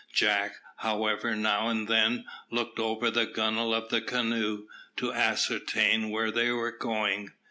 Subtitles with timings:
[0.11, 4.65] Jack, however, every now and then, looked over the gunwale of the canoe,
[4.97, 7.31] to ascertain where they were going.